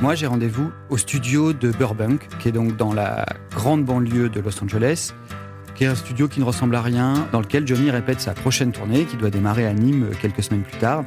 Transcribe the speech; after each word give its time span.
Moi, 0.00 0.14
j'ai 0.14 0.28
rendez-vous 0.28 0.70
au 0.90 0.96
studio 0.96 1.52
de 1.52 1.72
Burbank, 1.72 2.28
qui 2.38 2.48
est 2.48 2.52
donc 2.52 2.76
dans 2.76 2.92
la 2.92 3.26
grande 3.50 3.84
banlieue 3.84 4.28
de 4.28 4.38
Los 4.38 4.62
Angeles, 4.62 5.12
qui 5.74 5.82
est 5.82 5.88
un 5.88 5.96
studio 5.96 6.28
qui 6.28 6.38
ne 6.38 6.44
ressemble 6.44 6.76
à 6.76 6.82
rien, 6.82 7.26
dans 7.32 7.40
lequel 7.40 7.66
Johnny 7.66 7.90
répète 7.90 8.20
sa 8.20 8.32
prochaine 8.32 8.70
tournée, 8.70 9.06
qui 9.06 9.16
doit 9.16 9.30
démarrer 9.30 9.66
à 9.66 9.72
Nîmes 9.72 10.10
quelques 10.22 10.44
semaines 10.44 10.62
plus 10.62 10.78
tard. 10.78 11.04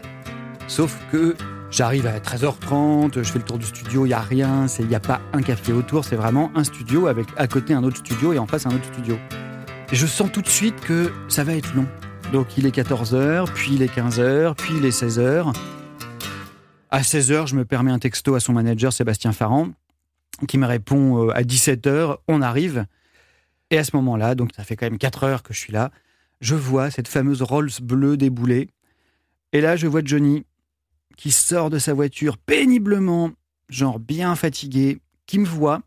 Sauf 0.68 0.98
que 1.10 1.38
j'arrive 1.70 2.06
à 2.06 2.20
13h30, 2.20 3.24
je 3.24 3.32
fais 3.32 3.39
le 3.39 3.46
tour 3.46 3.57
du 3.57 3.66
studio, 3.66 4.06
il 4.06 4.10
n'y 4.10 4.14
a 4.14 4.20
rien, 4.20 4.66
il 4.78 4.88
n'y 4.88 4.96
a 4.96 5.00
pas 5.00 5.21
un 5.32 5.42
café 5.42 5.71
autour, 5.71 6.04
c'est 6.04 6.18
vraiment 6.18 6.52
un 6.54 6.66
studio 6.66 7.08
avec 7.08 7.28
à 7.38 7.48
côté 7.48 7.73
un 7.73 7.84
autre 7.86 7.98
studio 7.98 8.34
et 8.34 8.39
en 8.39 8.46
face 8.46 8.66
un 8.66 8.71
autre 8.71 8.86
studio. 8.92 9.18
Et 9.94 9.96
je 9.96 10.05
sens 10.05 10.30
tout 10.34 10.42
de 10.42 10.50
suite 10.50 10.82
que 10.82 11.14
ça 11.30 11.46
va 11.46 11.55
être 11.55 11.73
long. 11.76 11.88
Donc 12.34 12.58
il 12.58 12.65
est 12.65 12.76
14h, 12.76 13.46
puis 13.54 13.71
il 13.76 13.84
est 13.84 13.96
15h, 13.96 14.54
puis 14.56 14.73
il 14.78 14.86
est 14.86 15.01
16h. 15.01 15.54
À 16.93 17.01
16h, 17.01 17.47
je 17.47 17.55
me 17.55 17.63
permets 17.63 17.91
un 17.91 18.00
texto 18.00 18.36
à 18.36 18.41
son 18.41 18.51
manager 18.51 18.91
Sébastien 18.91 19.31
Farran 19.31 19.69
qui 20.50 20.57
me 20.57 20.65
répond 20.65 21.27
euh, 21.27 21.31
à 21.31 21.41
17h, 21.41 22.17
on 22.27 22.41
arrive. 22.41 22.86
Et 23.69 23.77
à 23.77 23.86
ce 23.86 23.95
moment-là, 23.95 24.36
donc 24.36 24.51
ça 24.54 24.65
fait 24.65 24.75
quand 24.75 24.87
même 24.87 24.97
4 24.97 25.23
heures 25.23 25.43
que 25.43 25.54
je 25.54 25.59
suis 25.59 25.71
là, 25.71 25.91
je 26.41 26.55
vois 26.55 26.91
cette 26.91 27.07
fameuse 27.07 27.41
Rolls 27.41 27.71
bleue 27.81 28.17
déboulée. 28.17 28.69
Et 29.54 29.61
là, 29.61 29.77
je 29.77 29.87
vois 29.87 30.01
Johnny 30.04 30.45
qui 31.15 31.31
sort 31.31 31.69
de 31.69 31.79
sa 31.79 31.93
voiture 31.93 32.38
péniblement, 32.38 33.31
genre 33.69 34.00
bien 34.00 34.36
fatigué, 34.36 35.00
qui 35.28 35.39
me 35.39 35.45
voit. 35.45 35.81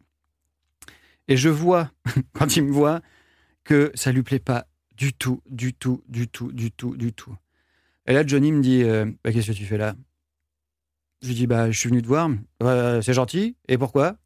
Et 1.28 1.36
je 1.36 1.50
vois, 1.50 1.91
quand 2.32 2.56
il 2.56 2.64
me 2.64 2.72
voit, 2.72 3.02
que 3.64 3.92
ça 3.94 4.10
lui 4.10 4.22
plaît 4.22 4.38
pas 4.38 4.66
du 4.96 5.12
tout, 5.12 5.42
du 5.50 5.74
tout, 5.74 6.02
du 6.08 6.28
tout, 6.28 6.50
du 6.52 6.70
tout, 6.70 6.96
du 6.96 7.12
tout. 7.12 7.34
Et 8.06 8.14
là, 8.14 8.27
Johnny 8.27 8.52
me 8.52 8.62
dit 8.62 8.83
euh, 8.84 9.05
bah, 9.22 9.33
Qu'est-ce 9.33 9.48
que 9.48 9.56
tu 9.56 9.66
fais 9.66 9.78
là? 9.78 9.94
Je 11.25 11.28
lui 11.28 11.34
dis 11.34 11.47
bah, 11.47 11.70
Je 11.70 11.78
suis 11.78 11.89
venu 11.89 12.03
te 12.03 12.06
voir. 12.06 12.28
c'est 13.03 13.14
gentil. 13.14 13.56
Et 13.67 13.78
pourquoi? 13.78 14.17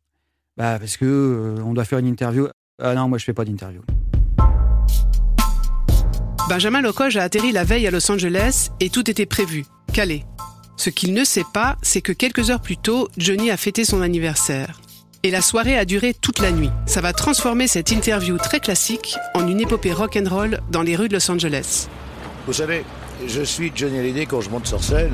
Bah, 0.57 0.81
Parce 0.81 0.97
que 0.97 1.05
euh, 1.05 1.63
on 1.65 1.73
doit 1.73 1.85
faire 1.85 2.01
une 2.01 2.09
interview. 2.09 2.49
Ah 2.83 2.95
non, 2.95 3.09
moi, 3.09 3.19
je 3.19 3.25
fais 3.25 3.33
pas 3.33 3.45
d'interview. 3.45 3.83
Benjamin 6.49 6.81
Locoge 6.81 7.17
a 7.17 7.23
atterri 7.23 7.53
la 7.53 7.63
veille 7.63 7.87
à 7.87 7.93
Los 7.93 8.11
Angeles 8.11 8.71
et 8.81 8.91
tout 8.91 9.09
était 9.09 9.27
prévu, 9.27 9.65
calé. 9.93 10.25
Ce 10.77 10.91
qu'il 10.91 11.15
ne 11.15 11.23
sait 11.23 11.45
pas, 11.55 11.77
c'est 11.83 12.01
que 12.01 12.13
quelques 12.13 12.51
heures 12.51 12.61
plus 12.61 12.77
tôt, 12.77 13.09
Johnny 13.17 13.53
a 13.53 13.57
fêté 13.57 13.85
son 13.85 14.03
anniversaire. 14.03 14.81
Et 15.23 15.31
la 15.31 15.41
soirée 15.41 15.79
a 15.79 15.85
duré 15.85 16.15
toute 16.15 16.41
la 16.41 16.51
nuit. 16.51 16.71
Ça 16.87 17.01
va 17.01 17.13
transformer 17.13 17.69
cette 17.69 17.93
interview 17.93 18.39
très 18.39 18.59
classique 18.59 19.17
en 19.35 19.47
une 19.47 19.61
épopée 19.61 19.93
rock'n'roll 19.93 20.61
dans 20.73 20.83
les 20.83 20.97
rues 20.97 21.09
de 21.09 21.15
Los 21.15 21.31
Angeles. 21.31 21.87
Vous 22.47 22.55
savez, 22.55 22.83
je 23.29 23.43
suis 23.43 23.71
Johnny 23.73 23.99
Hallyday 24.01 24.27
quand 24.27 24.41
je 24.41 24.51
monte 24.51 24.67
sur 24.67 24.83
scène. 24.83 25.13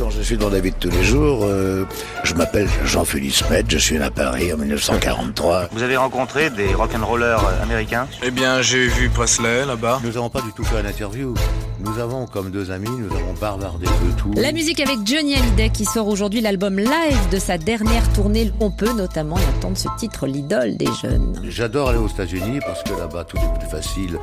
Quand 0.00 0.08
je 0.08 0.22
suis 0.22 0.38
dans 0.38 0.48
la 0.48 0.60
vie 0.60 0.70
de 0.70 0.76
tous 0.76 0.88
les 0.88 1.04
jours, 1.04 1.40
euh, 1.42 1.84
je 2.24 2.32
m'appelle 2.32 2.66
Jean-Philippe 2.86 3.34
Smet, 3.34 3.64
je 3.68 3.76
suis 3.76 3.98
né 3.98 4.04
à 4.04 4.10
Paris 4.10 4.50
en 4.50 4.56
1943. 4.56 5.68
Vous 5.72 5.82
avez 5.82 5.98
rencontré 5.98 6.48
des 6.48 6.72
rock'n'rollers 6.72 7.46
américains? 7.62 8.08
Eh 8.22 8.30
bien, 8.30 8.62
j'ai 8.62 8.86
vu 8.86 9.10
Presley 9.10 9.66
là-bas. 9.66 10.00
Nous 10.02 10.12
n'avons 10.12 10.30
pas 10.30 10.40
du 10.40 10.52
tout 10.54 10.64
fait 10.64 10.80
une 10.80 10.86
interview. 10.86 11.34
Nous 11.80 11.98
avons, 11.98 12.26
comme 12.26 12.50
deux 12.50 12.70
amis, 12.70 12.88
nous 12.88 13.14
avons 13.14 13.34
barbardé 13.38 13.84
de 13.84 14.16
tout. 14.16 14.32
La 14.36 14.52
musique 14.52 14.80
avec 14.80 15.00
Johnny 15.04 15.34
Hallyday 15.34 15.68
qui 15.68 15.84
sort 15.84 16.08
aujourd'hui 16.08 16.40
l'album 16.40 16.78
live 16.78 17.28
de 17.30 17.38
sa 17.38 17.58
dernière 17.58 18.10
tournée. 18.14 18.50
On 18.58 18.70
peut 18.70 18.94
notamment 18.94 19.36
entendre 19.36 19.76
ce 19.76 19.88
titre, 19.98 20.26
l'idole 20.26 20.78
des 20.78 20.88
jeunes. 21.02 21.38
J'adore 21.44 21.90
aller 21.90 21.98
aux 21.98 22.08
États-Unis 22.08 22.60
parce 22.64 22.82
que 22.84 22.98
là-bas 22.98 23.24
tout 23.24 23.36
est 23.36 23.58
plus 23.58 23.68
facile. 23.68 24.16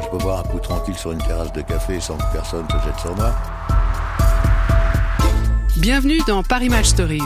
Je 0.00 0.08
peux 0.10 0.18
boire 0.18 0.44
un 0.46 0.48
coup 0.48 0.60
tranquille 0.60 0.96
sur 0.96 1.10
une 1.10 1.22
terrasse 1.22 1.52
de 1.52 1.62
café 1.62 1.98
sans 1.98 2.16
que 2.18 2.32
personne 2.32 2.66
se 2.70 2.86
jette 2.86 3.00
sur 3.00 3.16
moi. 3.16 3.34
Bienvenue 5.84 6.20
dans 6.26 6.42
Paris 6.42 6.70
Match 6.70 6.86
Stories. 6.86 7.20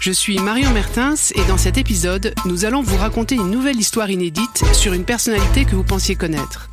Je 0.00 0.10
suis 0.10 0.36
Marion 0.40 0.72
Mertens 0.72 1.30
et 1.36 1.44
dans 1.46 1.56
cet 1.56 1.78
épisode, 1.78 2.34
nous 2.46 2.64
allons 2.64 2.82
vous 2.82 2.96
raconter 2.96 3.36
une 3.36 3.48
nouvelle 3.48 3.78
histoire 3.78 4.10
inédite 4.10 4.64
sur 4.74 4.92
une 4.92 5.04
personnalité 5.04 5.64
que 5.64 5.76
vous 5.76 5.84
pensiez 5.84 6.16
connaître. 6.16 6.68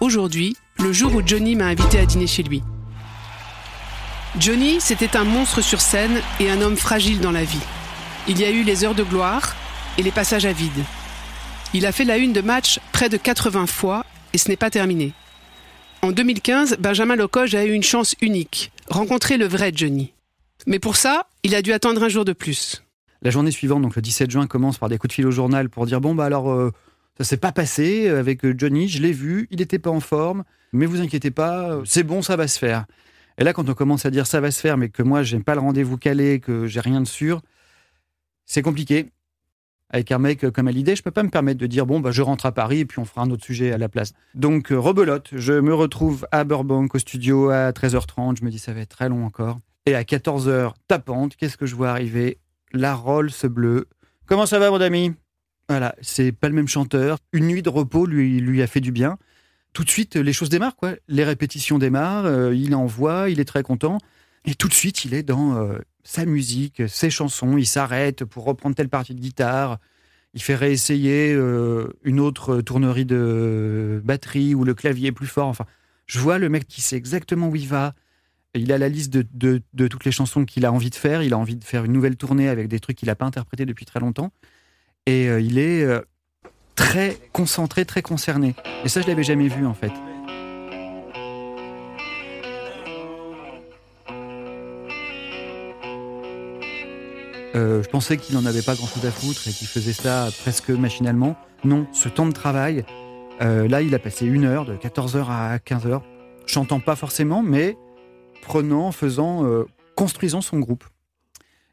Aujourd'hui, 0.00 0.54
le 0.78 0.92
jour 0.92 1.14
où 1.14 1.26
Johnny 1.26 1.56
m'a 1.56 1.64
invité 1.64 1.98
à 1.98 2.04
dîner 2.04 2.26
chez 2.26 2.42
lui. 2.42 2.62
Johnny, 4.38 4.82
c'était 4.82 5.16
un 5.16 5.24
monstre 5.24 5.62
sur 5.62 5.80
scène 5.80 6.20
et 6.38 6.50
un 6.50 6.60
homme 6.60 6.76
fragile 6.76 7.20
dans 7.20 7.32
la 7.32 7.44
vie. 7.44 7.64
Il 8.28 8.38
y 8.38 8.44
a 8.44 8.50
eu 8.50 8.64
les 8.64 8.84
heures 8.84 8.94
de 8.94 9.02
gloire 9.02 9.56
et 9.96 10.02
les 10.02 10.12
passages 10.12 10.44
à 10.44 10.52
vide. 10.52 10.84
Il 11.72 11.86
a 11.86 11.92
fait 11.92 12.04
la 12.04 12.18
une 12.18 12.34
de 12.34 12.42
match 12.42 12.80
près 12.92 13.08
de 13.08 13.16
80 13.16 13.64
fois 13.64 14.04
et 14.34 14.36
ce 14.36 14.50
n'est 14.50 14.56
pas 14.56 14.68
terminé. 14.68 15.14
En 16.02 16.12
2015, 16.12 16.76
Benjamin 16.80 17.16
Locoge 17.16 17.54
a 17.54 17.64
eu 17.64 17.72
une 17.72 17.82
chance 17.82 18.14
unique, 18.20 18.72
rencontrer 18.90 19.38
le 19.38 19.46
vrai 19.46 19.72
Johnny. 19.74 20.13
Mais 20.66 20.78
pour 20.78 20.96
ça, 20.96 21.28
il 21.42 21.54
a 21.54 21.62
dû 21.62 21.72
attendre 21.72 22.02
un 22.02 22.08
jour 22.08 22.24
de 22.24 22.32
plus. 22.32 22.84
La 23.22 23.30
journée 23.30 23.50
suivante, 23.50 23.82
donc 23.82 23.96
le 23.96 24.02
17 24.02 24.30
juin, 24.30 24.46
commence 24.46 24.78
par 24.78 24.88
des 24.88 24.98
coups 24.98 25.10
de 25.10 25.14
fil 25.14 25.26
au 25.26 25.30
journal 25.30 25.70
pour 25.70 25.86
dire 25.86 26.00
bon 26.00 26.14
bah 26.14 26.24
alors 26.24 26.50
euh, 26.50 26.72
ça 27.18 27.24
s'est 27.24 27.36
pas 27.36 27.52
passé 27.52 28.08
avec 28.08 28.44
euh, 28.44 28.54
Johnny, 28.56 28.88
je 28.88 29.00
l'ai 29.00 29.12
vu, 29.12 29.46
il 29.50 29.58
n'était 29.58 29.78
pas 29.78 29.90
en 29.90 30.00
forme, 30.00 30.44
mais 30.72 30.86
vous 30.86 31.00
inquiétez 31.00 31.30
pas, 31.30 31.80
c'est 31.84 32.02
bon, 32.02 32.22
ça 32.22 32.36
va 32.36 32.48
se 32.48 32.58
faire. 32.58 32.86
Et 33.38 33.44
là, 33.44 33.52
quand 33.52 33.68
on 33.68 33.74
commence 33.74 34.06
à 34.06 34.10
dire 34.10 34.26
ça 34.26 34.40
va 34.40 34.50
se 34.50 34.60
faire, 34.60 34.76
mais 34.76 34.88
que 34.88 35.02
moi 35.02 35.22
j'ai 35.22 35.38
pas 35.40 35.54
le 35.54 35.60
rendez-vous 35.60 35.96
calé, 35.96 36.40
que 36.40 36.66
j'ai 36.66 36.80
rien 36.80 37.00
de 37.00 37.06
sûr, 37.06 37.40
c'est 38.46 38.62
compliqué. 38.62 39.10
Avec 39.90 40.10
un 40.12 40.18
mec 40.18 40.50
comme 40.50 40.66
Hallyday, 40.66 40.96
je 40.96 41.02
peux 41.02 41.10
pas 41.10 41.22
me 41.22 41.28
permettre 41.30 41.60
de 41.60 41.66
dire 41.66 41.86
bon 41.86 42.00
bah 42.00 42.10
je 42.10 42.20
rentre 42.20 42.46
à 42.46 42.52
Paris 42.52 42.80
et 42.80 42.84
puis 42.84 42.98
on 42.98 43.04
fera 43.04 43.22
un 43.22 43.30
autre 43.30 43.44
sujet 43.44 43.72
à 43.72 43.78
la 43.78 43.88
place. 43.88 44.12
Donc 44.34 44.72
euh, 44.72 44.78
rebelote, 44.78 45.28
je 45.32 45.52
me 45.52 45.74
retrouve 45.74 46.26
à 46.32 46.44
Burbank 46.44 46.94
au 46.94 46.98
studio 46.98 47.50
à 47.50 47.70
13h30, 47.70 48.38
je 48.38 48.44
me 48.44 48.50
dis 48.50 48.58
ça 48.58 48.72
va 48.72 48.80
être 48.80 48.88
très 48.88 49.08
long 49.08 49.24
encore. 49.24 49.60
Et 49.86 49.94
à 49.94 50.02
14h 50.02 50.72
tapante, 50.88 51.36
qu'est-ce 51.36 51.58
que 51.58 51.66
je 51.66 51.74
vois 51.74 51.90
arriver? 51.90 52.38
La 52.72 52.94
Rolls 52.94 53.30
bleue. 53.44 53.86
Comment 54.26 54.46
ça 54.46 54.58
va, 54.58 54.70
mon 54.70 54.80
ami? 54.80 55.12
Voilà, 55.68 55.94
c'est 56.00 56.32
pas 56.32 56.48
le 56.48 56.54
même 56.54 56.68
chanteur. 56.68 57.18
Une 57.32 57.46
nuit 57.46 57.62
de 57.62 57.68
repos 57.68 58.06
lui, 58.06 58.40
lui 58.40 58.62
a 58.62 58.66
fait 58.66 58.80
du 58.80 58.92
bien. 58.92 59.18
Tout 59.74 59.84
de 59.84 59.90
suite, 59.90 60.16
les 60.16 60.32
choses 60.32 60.48
démarrent, 60.48 60.76
quoi. 60.76 60.94
Les 61.08 61.24
répétitions 61.24 61.78
démarrent, 61.78 62.26
euh, 62.26 62.54
il 62.54 62.74
envoie, 62.74 63.28
il 63.28 63.40
est 63.40 63.44
très 63.44 63.62
content. 63.62 63.98
Et 64.46 64.54
tout 64.54 64.68
de 64.68 64.74
suite, 64.74 65.04
il 65.04 65.12
est 65.12 65.22
dans 65.22 65.56
euh, 65.56 65.78
sa 66.02 66.24
musique, 66.24 66.88
ses 66.88 67.10
chansons. 67.10 67.58
Il 67.58 67.66
s'arrête 67.66 68.24
pour 68.24 68.44
reprendre 68.44 68.74
telle 68.74 68.88
partie 68.88 69.14
de 69.14 69.20
guitare. 69.20 69.78
Il 70.32 70.42
fait 70.42 70.54
réessayer 70.54 71.32
euh, 71.34 71.88
une 72.04 72.20
autre 72.20 72.60
tournerie 72.60 73.04
de 73.04 74.00
batterie 74.04 74.54
où 74.54 74.64
le 74.64 74.74
clavier 74.74 75.08
est 75.08 75.12
plus 75.12 75.26
fort. 75.26 75.48
Enfin, 75.48 75.66
je 76.06 76.18
vois 76.18 76.38
le 76.38 76.48
mec 76.48 76.66
qui 76.66 76.80
sait 76.80 76.96
exactement 76.96 77.48
où 77.48 77.56
il 77.56 77.68
va, 77.68 77.94
il 78.54 78.72
a 78.72 78.78
la 78.78 78.88
liste 78.88 79.12
de, 79.12 79.62
toutes 79.88 80.04
les 80.04 80.12
chansons 80.12 80.44
qu'il 80.44 80.64
a 80.64 80.72
envie 80.72 80.90
de 80.90 80.94
faire. 80.94 81.22
Il 81.22 81.34
a 81.34 81.38
envie 81.38 81.56
de 81.56 81.64
faire 81.64 81.84
une 81.84 81.92
nouvelle 81.92 82.16
tournée 82.16 82.48
avec 82.48 82.68
des 82.68 82.80
trucs 82.80 82.96
qu'il 82.96 83.08
n'a 83.08 83.16
pas 83.16 83.24
interprétés 83.24 83.66
depuis 83.66 83.84
très 83.84 84.00
longtemps. 84.00 84.30
Et 85.06 85.28
euh, 85.28 85.40
il 85.40 85.58
est 85.58 85.82
euh, 85.82 86.00
très 86.76 87.18
concentré, 87.32 87.84
très 87.84 88.02
concerné. 88.02 88.54
Et 88.84 88.88
ça, 88.88 89.00
je 89.00 89.08
l'avais 89.08 89.24
jamais 89.24 89.48
vu 89.48 89.66
en 89.66 89.74
fait. 89.74 89.92
Euh, 97.56 97.82
je 97.82 97.88
pensais 97.88 98.16
qu'il 98.16 98.34
n'en 98.34 98.46
avait 98.46 98.62
pas 98.62 98.74
grand-chose 98.74 99.04
à 99.04 99.10
foutre 99.10 99.46
et 99.46 99.52
qu'il 99.52 99.68
faisait 99.68 99.92
ça 99.92 100.28
presque 100.42 100.70
machinalement. 100.70 101.36
Non, 101.64 101.86
ce 101.92 102.08
temps 102.08 102.26
de 102.26 102.32
travail, 102.32 102.84
là, 103.40 103.82
il 103.82 103.94
a 103.94 103.98
passé 103.98 104.26
une 104.26 104.44
heure, 104.44 104.64
de 104.64 104.74
14h 104.76 105.26
à 105.28 105.56
15h. 105.58 106.00
J'entends 106.46 106.80
pas 106.80 106.96
forcément, 106.96 107.42
mais 107.42 107.76
prenant, 108.44 108.92
faisant, 108.92 109.44
euh, 109.44 109.64
construisant 109.96 110.40
son 110.40 110.58
groupe. 110.60 110.84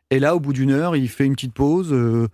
Et 0.09 0.19
là, 0.19 0.35
au 0.35 0.39
bout 0.39 0.53
d'une 0.53 0.71
heure, 0.71 0.95
il 0.95 1.07
fait 1.07 1.25
une 1.25 1.33
petite 1.33 1.53
pause. 1.53 1.93
Euh, 1.93 2.27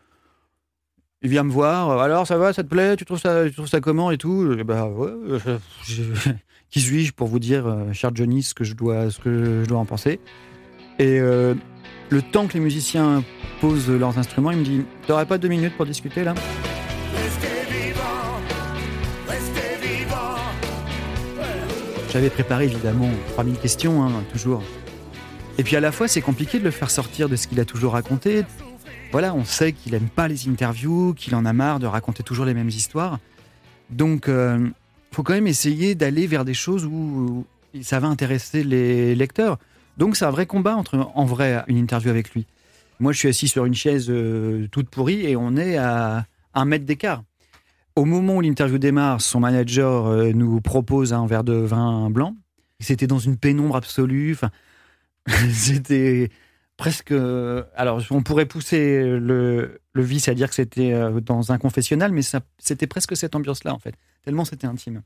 il 1.22 1.30
vient 1.30 1.44
me 1.44 1.52
voir. 1.52 2.00
Alors, 2.00 2.26
ça 2.26 2.38
va, 2.38 2.54
ça 2.54 2.64
te 2.64 2.70
plaît? 2.70 2.96
Tu 2.96 3.06
trouves 3.06 3.20
ça, 3.20 3.46
tu 3.48 3.54
trouves 3.54 3.68
ça 3.68 3.82
comment 3.82 4.12
et 4.12 4.18
tout? 4.18 4.56
Bah, 4.66 4.90
Qui 6.70 6.82
suis-je 6.82 7.14
pour 7.14 7.28
vous 7.28 7.40
dire, 7.40 7.66
euh, 7.66 7.94
cher 7.94 8.12
Johnny, 8.14 8.44
ce 8.44 8.54
que 8.54 8.64
je 8.64 8.74
dois, 8.74 9.10
ce 9.10 9.20
que 9.20 9.64
je 9.64 9.70
dois 9.70 9.80
en 9.80 9.86
penser? 9.86 10.20
Et 11.00 11.20
le 11.20 12.22
temps 12.32 12.48
que 12.48 12.56
les 12.56 12.60
musiciens 12.60 13.24
posent 13.62 13.92
leurs 13.92 14.18
instruments, 14.18 14.50
il 14.50 14.58
me 14.58 14.64
dit 14.64 14.82
T'aurais 15.06 15.28
pas 15.28 15.38
deux 15.38 15.48
minutes 15.48 15.78
pour 15.78 15.86
discuter 15.86 16.24
là 16.24 16.34
J'avais 22.12 22.30
préparé 22.30 22.66
évidemment 22.66 23.10
3000 23.34 23.58
questions, 23.58 24.04
hein, 24.04 24.24
toujours. 24.32 24.64
Et 25.58 25.64
puis 25.64 25.76
à 25.76 25.80
la 25.80 25.92
fois, 25.92 26.08
c'est 26.08 26.22
compliqué 26.22 26.60
de 26.60 26.64
le 26.64 26.72
faire 26.72 26.90
sortir 26.90 27.28
de 27.28 27.36
ce 27.36 27.48
qu'il 27.48 27.60
a 27.60 27.66
toujours 27.66 27.94
raconté. 27.94 28.44
Voilà, 29.12 29.34
on 29.34 29.44
sait 29.44 29.74
qu'il 29.74 29.94
aime 29.94 30.08
pas 30.08 30.28
les 30.28 30.48
interviews, 30.48 31.14
qu'il 31.14 31.36
en 31.36 31.46
a 31.46 31.54
marre 31.54 31.80
de 31.80 31.86
raconter 31.86 32.24
toujours 32.24 32.46
les 32.46 32.54
mêmes 32.54 32.70
histoires. 32.70 33.20
Donc, 33.90 34.30
euh, 34.30 34.70
faut 35.12 35.24
quand 35.24 35.34
même 35.34 35.48
essayer 35.48 35.96
d'aller 35.96 36.28
vers 36.28 36.46
des 36.46 36.54
choses 36.54 36.86
où 36.86 37.46
ça 37.82 38.00
va 38.00 38.08
intéresser 38.08 38.64
les 38.64 39.16
lecteurs. 39.16 39.58
Donc, 39.98 40.16
c'est 40.16 40.26
un 40.26 40.32
vrai 40.32 40.46
combat 40.46 40.76
entre, 40.76 41.10
en 41.14 41.26
vrai, 41.26 41.64
une 41.68 41.78
interview 41.78 42.10
avec 42.10 42.34
lui. 42.34 42.46
Moi, 43.00 43.12
je 43.12 43.20
suis 43.20 43.30
assis 43.30 43.48
sur 43.48 43.66
une 43.66 43.76
chaise 43.76 44.08
euh, 44.10 44.68
toute 44.72 44.90
pourrie 44.90 45.26
et 45.26 45.36
on 45.36 45.56
est 45.56 45.78
à 45.78 46.26
un 46.54 46.66
mètre 46.66 46.86
d'écart. 46.86 47.24
Au 47.98 48.06
moment 48.06 48.36
où 48.36 48.42
l'interview 48.42 48.78
démarre, 48.78 49.22
son 49.22 49.40
manager 49.40 50.06
euh, 50.06 50.32
nous 50.32 50.62
propose 50.62 51.14
un 51.14 51.26
verre 51.26 51.44
de 51.44 51.54
vin 51.54 52.12
blanc. 52.12 52.36
C'était 52.80 53.08
dans 53.08 53.18
une 53.18 53.38
pénombre 53.38 53.76
absolue. 53.76 54.38
C'était 55.52 56.30
presque. 56.78 57.12
euh, 57.12 57.64
Alors, 57.76 58.04
on 58.12 58.22
pourrait 58.22 58.46
pousser 58.46 59.02
le, 59.02 59.82
le 59.94 60.04
vice 60.04 60.28
à 60.28 60.36
dire 60.36 60.50
que 60.50 60.54
c'était 60.54 60.94
euh, 60.94 61.22
dans 61.22 61.52
un 61.52 61.58
confessionnal, 61.58 62.12
mais 62.12 62.22
c'était 62.60 62.86
presque 62.86 63.18
cette 63.18 63.36
ambiance-là, 63.36 63.74
en 63.74 63.80
fait. 63.80 63.96
Tellement 64.24 64.46
c'était 64.46 64.68
intime. 64.68 65.02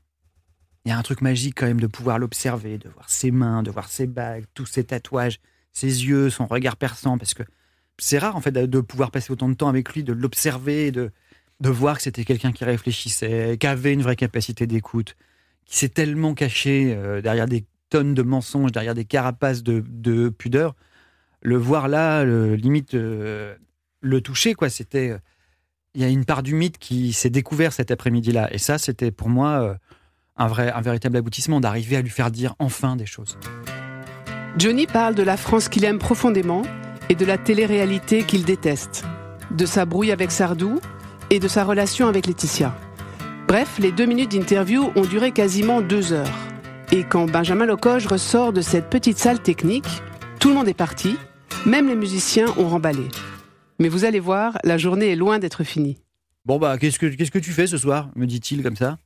Il 0.84 0.90
y 0.90 0.92
a 0.92 0.98
un 0.98 1.02
truc 1.02 1.22
magique, 1.22 1.54
quand 1.56 1.66
même, 1.66 1.80
de 1.80 1.86
pouvoir 1.86 2.18
l'observer, 2.18 2.76
de 2.76 2.90
voir 2.90 3.08
ses 3.08 3.30
mains, 3.30 3.62
de 3.62 3.70
voir 3.70 3.88
ses 3.88 4.06
bagues, 4.06 4.44
tous 4.52 4.66
ses 4.66 4.84
tatouages, 4.84 5.40
ses 5.72 6.04
yeux, 6.04 6.28
son 6.28 6.44
regard 6.44 6.76
perçant, 6.76 7.16
parce 7.16 7.32
que 7.32 7.44
c'est 7.96 8.18
rare, 8.18 8.36
en 8.36 8.42
fait, 8.42 8.52
de 8.52 8.80
pouvoir 8.80 9.10
passer 9.10 9.32
autant 9.32 9.48
de 9.48 9.54
temps 9.54 9.68
avec 9.68 9.94
lui, 9.94 10.04
de 10.04 10.12
l'observer, 10.12 10.90
de, 10.90 11.10
de 11.62 11.70
voir 11.70 11.96
que 11.96 12.02
c'était 12.02 12.24
quelqu'un 12.24 12.50
qui 12.50 12.64
réfléchissait, 12.64 13.56
qui 13.58 13.66
avait 13.68 13.92
une 13.92 14.02
vraie 14.02 14.16
capacité 14.16 14.66
d'écoute, 14.66 15.16
qui 15.64 15.76
s'est 15.76 15.88
tellement 15.88 16.34
caché 16.34 16.92
euh, 16.94 17.22
derrière 17.22 17.46
des 17.46 17.64
tonnes 17.88 18.14
de 18.14 18.22
mensonges, 18.22 18.72
derrière 18.72 18.94
des 18.94 19.04
carapaces 19.04 19.62
de, 19.62 19.84
de 19.86 20.28
pudeur. 20.28 20.74
Le 21.40 21.56
voir 21.56 21.86
là, 21.86 22.24
le- 22.24 22.56
limite 22.56 22.94
euh, 22.94 23.54
le 24.00 24.20
toucher, 24.20 24.54
quoi. 24.54 24.70
C'était, 24.70 25.10
euh, 25.10 25.18
il 25.94 26.00
y 26.00 26.04
a 26.04 26.08
une 26.08 26.24
part 26.24 26.42
du 26.42 26.54
mythe 26.54 26.78
qui 26.78 27.12
s'est 27.12 27.30
découvert 27.30 27.72
cet 27.72 27.92
après-midi-là, 27.92 28.52
et 28.52 28.58
ça, 28.58 28.78
c'était 28.78 29.12
pour 29.12 29.28
moi 29.28 29.78
un 30.36 30.46
vrai, 30.48 30.72
un 30.72 30.80
véritable 30.80 31.16
aboutissement 31.16 31.60
d'arriver 31.60 31.96
à 31.96 32.02
lui 32.02 32.10
faire 32.10 32.32
dire 32.32 32.56
enfin 32.58 32.96
des 32.96 33.06
choses. 33.06 33.38
Johnny 34.58 34.86
parle 34.86 35.14
de 35.14 35.22
la 35.22 35.36
France 35.36 35.68
qu'il 35.68 35.84
aime 35.84 35.98
profondément 35.98 36.62
et 37.08 37.14
de 37.14 37.24
la 37.24 37.38
télé-réalité 37.38 38.24
qu'il 38.24 38.44
déteste, 38.44 39.04
de 39.50 39.64
sa 39.64 39.84
brouille 39.84 40.10
avec 40.10 40.30
Sardou 40.32 40.80
et 41.32 41.38
de 41.40 41.48
sa 41.48 41.64
relation 41.64 42.08
avec 42.08 42.26
Laetitia. 42.26 42.76
Bref, 43.48 43.78
les 43.78 43.90
deux 43.90 44.04
minutes 44.04 44.32
d'interview 44.32 44.92
ont 44.96 45.06
duré 45.06 45.32
quasiment 45.32 45.80
deux 45.80 46.12
heures. 46.12 46.38
Et 46.92 47.04
quand 47.04 47.24
Benjamin 47.24 47.64
Locoge 47.64 48.06
ressort 48.06 48.52
de 48.52 48.60
cette 48.60 48.90
petite 48.90 49.16
salle 49.16 49.40
technique, 49.40 49.88
tout 50.40 50.50
le 50.50 50.54
monde 50.54 50.68
est 50.68 50.74
parti, 50.74 51.16
même 51.64 51.88
les 51.88 51.96
musiciens 51.96 52.48
ont 52.58 52.68
remballé. 52.68 53.08
Mais 53.78 53.88
vous 53.88 54.04
allez 54.04 54.20
voir, 54.20 54.58
la 54.62 54.76
journée 54.76 55.10
est 55.12 55.16
loin 55.16 55.38
d'être 55.38 55.64
finie. 55.64 55.96
Bon 56.44 56.58
bah 56.58 56.76
qu'est-ce 56.76 56.98
que 56.98 57.38
tu 57.38 57.52
fais 57.52 57.66
ce 57.66 57.78
soir 57.78 58.10
me 58.14 58.26
dit-il 58.26 58.62
comme 58.62 58.76
ça? 58.76 58.98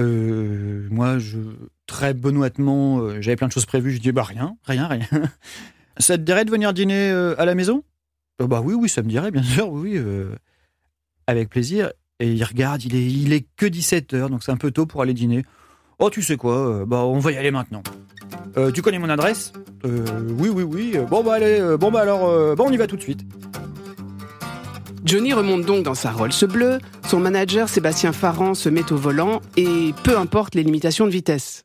Euh, 0.00 0.88
moi 0.90 1.18
je 1.20 1.38
très 1.86 2.14
benoîtement 2.14 2.98
euh, 3.00 3.20
j'avais 3.20 3.36
plein 3.36 3.48
de 3.48 3.52
choses 3.52 3.66
prévues 3.66 3.92
je 3.92 4.00
dis 4.00 4.10
bah 4.10 4.22
rien 4.22 4.56
rien 4.64 4.88
rien. 4.88 5.06
ça 5.98 6.16
te 6.16 6.22
dirait 6.22 6.46
de 6.46 6.50
venir 6.50 6.72
dîner 6.72 7.10
euh, 7.10 7.38
à 7.38 7.44
la 7.44 7.54
maison? 7.54 7.84
Euh, 8.40 8.46
Bah 8.46 8.62
oui 8.64 8.72
oui 8.72 8.88
ça 8.88 9.02
me 9.02 9.08
dirait 9.10 9.30
bien 9.30 9.42
sûr 9.42 9.68
oui 9.68 10.00
avec 11.32 11.48
plaisir 11.48 11.90
et 12.20 12.30
il 12.30 12.44
regarde 12.44 12.82
il 12.84 12.94
est 12.94 13.04
il 13.06 13.32
est 13.32 13.46
que 13.56 13.66
17 13.66 14.14
h 14.14 14.28
donc 14.28 14.42
c'est 14.42 14.52
un 14.52 14.56
peu 14.56 14.70
tôt 14.70 14.86
pour 14.86 15.02
aller 15.02 15.14
dîner. 15.14 15.44
Oh 15.98 16.10
tu 16.10 16.22
sais 16.22 16.36
quoi 16.36 16.56
euh, 16.56 16.86
bah 16.86 17.04
on 17.04 17.18
va 17.18 17.32
y 17.32 17.36
aller 17.36 17.50
maintenant. 17.50 17.82
Euh, 18.56 18.70
tu 18.70 18.82
connais 18.82 18.98
mon 18.98 19.08
adresse? 19.08 19.52
Euh, 19.84 20.04
Oui 20.38 20.48
oui 20.48 20.62
oui 20.62 20.96
bon 21.10 21.22
bah 21.22 21.34
allez 21.34 21.60
bon 21.78 21.90
bah 21.90 22.00
alors 22.00 22.56
bon 22.56 22.64
on 22.68 22.72
y 22.72 22.76
va 22.76 22.86
tout 22.86 22.96
de 22.96 23.02
suite. 23.02 23.24
Johnny 25.04 25.32
remonte 25.32 25.66
donc 25.66 25.82
dans 25.84 25.94
sa 25.94 26.12
Rolls 26.12 26.30
bleue, 26.48 26.78
son 27.08 27.18
manager 27.18 27.68
Sébastien 27.68 28.12
Farran 28.12 28.54
se 28.54 28.68
met 28.68 28.92
au 28.92 28.96
volant 28.96 29.40
et 29.56 29.92
peu 30.04 30.16
importe 30.16 30.54
les 30.54 30.62
limitations 30.62 31.06
de 31.06 31.10
vitesse. 31.10 31.64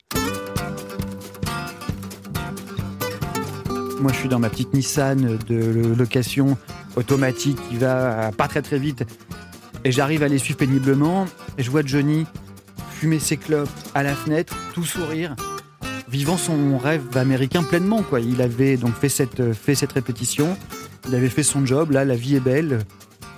Moi, 4.00 4.12
je 4.12 4.18
suis 4.18 4.30
dans 4.30 4.40
ma 4.40 4.50
petite 4.50 4.74
Nissan 4.74 5.40
de 5.48 5.94
location 5.98 6.58
automatique 6.96 7.58
qui 7.69 7.78
va 7.78 8.31
pas 8.31 8.48
très 8.48 8.62
très 8.62 8.78
vite. 8.78 9.04
Et 9.88 9.92
j'arrive 9.94 10.22
à 10.22 10.28
les 10.28 10.38
suivre 10.38 10.57
péniblement. 10.57 11.28
Et 11.57 11.63
je 11.63 11.72
vois 11.72 11.81
Johnny 11.81 12.25
fumer 12.92 13.19
ses 13.19 13.38
clopes 13.38 13.69
à 13.95 14.04
la 14.04 14.13
fenêtre, 14.13 14.54
tout 14.74 14.84
sourire, 14.84 15.34
vivant 16.10 16.36
son 16.36 16.78
rêve 16.78 17.16
américain 17.16 17.63
pleinement. 17.63 18.04
Quoi. 18.04 18.19
Il 18.19 18.42
avait 18.42 18.75
donc 18.75 18.94
fait 18.95 19.07
cette, 19.07 19.54
fait 19.54 19.75
cette 19.75 19.94
répétition. 19.94 20.57
Il 21.07 21.16
avait 21.16 21.30
fait 21.30 21.42
son 21.42 21.66
job. 21.66 21.92
Là, 21.92 22.04
la 22.04 22.16
vie 22.16 22.36
est 22.36 22.42
belle. 22.42 22.80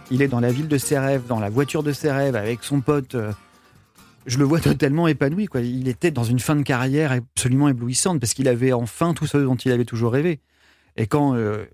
Il 0.10 0.24
est 0.24 0.28
dans 0.28 0.40
la 0.40 0.52
ville 0.52 0.68
de 0.68 0.80
ses 0.80 0.98
rêves, 0.98 1.22
dans 1.28 1.40
la 1.40 1.52
voiture 1.52 1.84
de 1.84 1.92
ses 1.92 2.12
rêves, 2.12 2.36
avec 2.36 2.64
son 2.64 2.82
pote. 2.82 3.14
euh, 3.14 3.32
Je 4.26 4.40
le 4.40 4.44
vois 4.44 4.60
totalement 4.60 5.08
épanoui. 5.08 5.46
Quoi. 5.46 5.62
Il 5.62 5.88
était 5.88 6.10
dans 6.10 6.24
une 6.24 6.40
fin 6.40 6.56
de 6.56 6.64
carrière 6.64 7.12
absolument 7.12 7.70
éblouissante 7.70 8.20
parce 8.20 8.34
qu'il 8.34 8.48
avait 8.48 8.74
enfin 8.74 9.14
tout 9.14 9.28
ce 9.28 9.38
dont 9.38 9.56
il 9.56 9.72
avait 9.72 9.86
toujours 9.86 10.14
rêvé. 10.14 10.40
Et 10.98 11.06
quand 11.06 11.36
euh, 11.36 11.66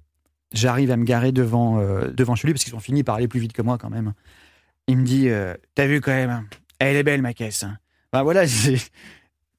j'arrive 0.52 0.92
à 0.92 0.98
me 0.98 1.06
garer 1.06 1.32
devant, 1.32 1.80
euh, 1.80 2.12
devant 2.12 2.36
chez 2.36 2.46
lui, 2.46 2.54
parce 2.54 2.66
qu'ils 2.66 2.76
ont 2.76 2.80
fini 2.82 3.04
par 3.04 3.16
aller 3.16 3.30
plus 3.30 3.40
vite 3.40 3.54
que 3.54 3.62
moi 3.62 3.78
quand 3.78 3.90
même, 3.90 4.14
il 4.88 4.98
me 4.98 5.04
dit 5.04 5.30
euh, 5.30 5.56
T'as 5.74 5.88
vu 5.88 6.02
quand 6.02 6.12
même, 6.12 6.30
hein, 6.30 6.46
elle 6.80 6.96
est 6.96 7.04
belle 7.04 7.22
ma 7.22 7.34
caisse. 7.34 7.66
Enfin, 8.12 8.24
voilà, 8.24 8.48
c'est 8.48 8.80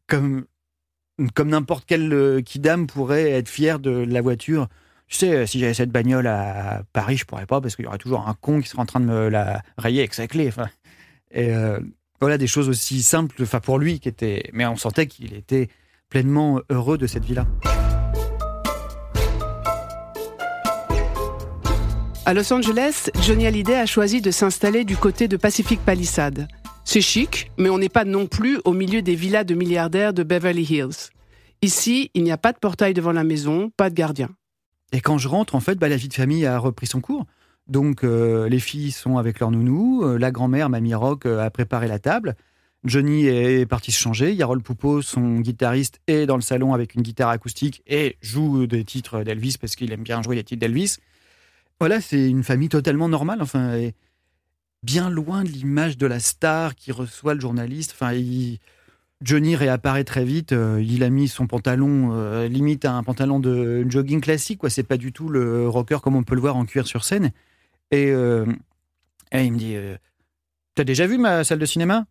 comme, 0.06 0.46
comme 1.34 1.48
n'importe 1.48 1.84
quel 1.86 2.12
euh, 2.12 2.40
kidam 2.42 2.86
pourrait 2.86 3.30
être 3.30 3.48
fier 3.48 3.78
de 3.78 3.90
la 3.90 4.20
voiture. 4.20 4.68
Tu 5.08 5.16
sais, 5.16 5.32
euh, 5.32 5.46
si 5.46 5.60
j'avais 5.60 5.74
cette 5.74 5.90
bagnole 5.90 6.26
à 6.26 6.82
Paris, 6.92 7.16
je 7.16 7.24
pourrais 7.24 7.46
pas, 7.46 7.60
parce 7.60 7.76
qu'il 7.76 7.84
y 7.84 7.88
aurait 7.88 7.98
toujours 7.98 8.28
un 8.28 8.34
con 8.34 8.60
qui 8.60 8.68
serait 8.68 8.82
en 8.82 8.86
train 8.86 9.00
de 9.00 9.06
me 9.06 9.28
la 9.28 9.62
rayer 9.78 10.00
avec 10.00 10.14
sa 10.14 10.26
clé. 10.26 10.48
Enfin, 10.48 10.68
et 11.32 11.50
voilà, 12.20 12.38
des 12.38 12.46
choses 12.46 12.68
aussi 12.68 13.02
simples, 13.02 13.42
enfin 13.42 13.60
pour 13.60 13.78
lui, 13.78 14.00
qui 14.00 14.08
étaient. 14.08 14.48
Mais 14.52 14.64
on 14.66 14.76
sentait 14.76 15.06
qu'il 15.06 15.34
était 15.34 15.68
pleinement 16.08 16.60
heureux 16.70 16.98
de 16.98 17.06
cette 17.06 17.24
vie-là. 17.24 17.46
À 22.26 22.34
Los 22.34 22.52
Angeles, 22.52 23.08
Johnny 23.22 23.46
Hallyday 23.46 23.76
a 23.76 23.86
choisi 23.86 24.20
de 24.20 24.32
s'installer 24.32 24.84
du 24.84 24.96
côté 24.96 25.28
de 25.28 25.36
Pacific 25.36 25.78
Palisades. 25.78 26.48
C'est 26.84 27.00
chic, 27.00 27.52
mais 27.56 27.68
on 27.70 27.78
n'est 27.78 27.88
pas 27.88 28.04
non 28.04 28.26
plus 28.26 28.58
au 28.64 28.72
milieu 28.72 29.00
des 29.00 29.14
villas 29.14 29.44
de 29.44 29.54
milliardaires 29.54 30.12
de 30.12 30.24
Beverly 30.24 30.64
Hills. 30.64 31.12
Ici, 31.62 32.10
il 32.14 32.24
n'y 32.24 32.32
a 32.32 32.36
pas 32.36 32.52
de 32.52 32.58
portail 32.58 32.94
devant 32.94 33.12
la 33.12 33.22
maison, 33.22 33.70
pas 33.76 33.90
de 33.90 33.94
gardien. 33.94 34.30
Et 34.90 35.00
quand 35.00 35.18
je 35.18 35.28
rentre, 35.28 35.54
en 35.54 35.60
fait, 35.60 35.76
bah, 35.76 35.88
la 35.88 35.96
vie 35.96 36.08
de 36.08 36.14
famille 36.14 36.44
a 36.46 36.58
repris 36.58 36.88
son 36.88 37.00
cours. 37.00 37.26
Donc, 37.68 38.02
euh, 38.02 38.48
les 38.48 38.58
filles 38.58 38.90
sont 38.90 39.18
avec 39.18 39.38
leur 39.38 39.52
nounou. 39.52 40.02
euh, 40.02 40.18
la 40.18 40.32
grand-mère, 40.32 40.68
Mamie 40.68 40.94
Rock, 40.94 41.26
euh, 41.26 41.38
a 41.38 41.50
préparé 41.50 41.86
la 41.86 42.00
table. 42.00 42.34
Johnny 42.82 43.26
est 43.26 43.66
parti 43.66 43.92
se 43.92 44.00
changer. 44.00 44.34
Yarol 44.34 44.62
Poupeau, 44.62 45.00
son 45.00 45.38
guitariste, 45.38 46.00
est 46.08 46.26
dans 46.26 46.36
le 46.36 46.42
salon 46.42 46.74
avec 46.74 46.96
une 46.96 47.02
guitare 47.02 47.28
acoustique 47.28 47.84
et 47.86 48.16
joue 48.20 48.66
des 48.66 48.82
titres 48.82 49.22
d'Elvis 49.22 49.58
parce 49.60 49.76
qu'il 49.76 49.92
aime 49.92 50.02
bien 50.02 50.22
jouer 50.22 50.34
les 50.34 50.42
titres 50.42 50.60
d'Elvis. 50.60 50.96
Voilà, 51.78 52.00
c'est 52.00 52.28
une 52.28 52.42
famille 52.42 52.68
totalement 52.68 53.08
normale. 53.08 53.42
Enfin, 53.42 53.74
et 53.74 53.94
bien 54.82 55.10
loin 55.10 55.44
de 55.44 55.48
l'image 55.48 55.98
de 55.98 56.06
la 56.06 56.20
star 56.20 56.74
qui 56.74 56.92
reçoit 56.92 57.34
le 57.34 57.40
journaliste. 57.40 57.92
Enfin, 57.94 58.12
Johnny 59.22 59.56
réapparaît 59.56 60.04
très 60.04 60.24
vite. 60.24 60.52
euh, 60.52 60.82
il 60.82 61.02
a 61.02 61.10
mis 61.10 61.28
son 61.28 61.46
pantalon 61.46 62.12
euh, 62.12 62.48
limite 62.48 62.84
à 62.84 62.92
un 62.92 63.02
pantalon 63.02 63.40
de 63.40 63.84
jogging 63.88 64.20
classique. 64.20 64.60
Quoi, 64.60 64.70
c'est 64.70 64.82
pas 64.82 64.96
du 64.96 65.12
tout 65.12 65.28
le 65.28 65.68
rocker 65.68 65.98
comme 66.02 66.16
on 66.16 66.22
peut 66.22 66.34
le 66.34 66.40
voir 66.40 66.56
en 66.56 66.64
cuir 66.64 66.86
sur 66.86 67.04
scène. 67.04 67.32
Et, 67.90 68.10
euh, 68.10 68.46
et 69.32 69.44
il 69.44 69.52
me 69.52 69.58
dit 69.58 69.76
T'as 70.74 70.84
déjà 70.84 71.06
vu 71.06 71.18
ma 71.18 71.44
salle 71.44 71.58
de 71.58 71.66
cinéma? 71.66 72.06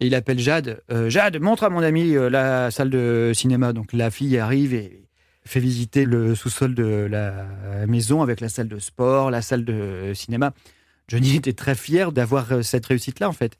Et 0.00 0.06
il 0.08 0.14
appelle 0.14 0.38
Jade. 0.38 0.82
Jade, 1.08 1.38
montre 1.40 1.64
à 1.64 1.70
mon 1.70 1.82
ami 1.82 2.14
la 2.14 2.70
salle 2.70 2.90
de 2.90 3.32
cinéma. 3.34 3.72
Donc 3.72 3.92
la 3.92 4.10
fille 4.10 4.36
arrive 4.38 4.74
et 4.74 5.03
fait 5.46 5.60
visiter 5.60 6.04
le 6.04 6.34
sous-sol 6.34 6.74
de 6.74 7.06
la 7.10 7.46
maison 7.86 8.22
avec 8.22 8.40
la 8.40 8.48
salle 8.48 8.68
de 8.68 8.78
sport, 8.78 9.30
la 9.30 9.42
salle 9.42 9.64
de 9.64 10.12
cinéma. 10.14 10.52
Johnny 11.08 11.36
était 11.36 11.52
très 11.52 11.74
fier 11.74 12.12
d'avoir 12.12 12.52
euh, 12.52 12.62
cette 12.62 12.86
réussite-là, 12.86 13.28
en 13.28 13.32
fait. 13.32 13.58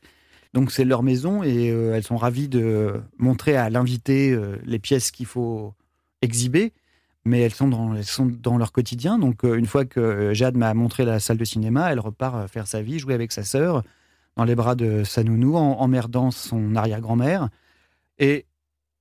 Donc 0.52 0.70
c'est 0.70 0.84
leur 0.84 1.02
maison 1.02 1.42
et 1.42 1.70
euh, 1.70 1.94
elles 1.94 2.04
sont 2.04 2.16
ravies 2.16 2.48
de 2.48 3.02
montrer 3.18 3.56
à 3.56 3.70
l'invité 3.70 4.30
euh, 4.30 4.56
les 4.64 4.78
pièces 4.78 5.10
qu'il 5.10 5.26
faut 5.26 5.74
exhiber, 6.22 6.72
mais 7.24 7.40
elles 7.40 7.54
sont 7.54 7.68
dans, 7.68 7.94
elles 7.94 8.04
sont 8.04 8.26
dans 8.26 8.56
leur 8.56 8.70
quotidien. 8.70 9.18
Donc 9.18 9.42
une 9.42 9.66
fois 9.66 9.84
que 9.84 10.32
Jade 10.32 10.56
m'a 10.56 10.72
montré 10.74 11.04
la 11.04 11.18
salle 11.18 11.38
de 11.38 11.44
cinéma, 11.44 11.90
elle 11.90 11.98
repart 11.98 12.48
faire 12.48 12.68
sa 12.68 12.82
vie, 12.82 13.00
jouer 13.00 13.14
avec 13.14 13.32
sa 13.32 13.42
sœur 13.42 13.82
dans 14.36 14.44
les 14.44 14.54
bras 14.54 14.74
de 14.74 15.04
sa 15.04 15.24
nounou, 15.24 15.56
en 15.56 15.72
emmerdant 15.80 16.30
son 16.30 16.76
arrière-grand-mère. 16.76 17.48
Et 18.18 18.46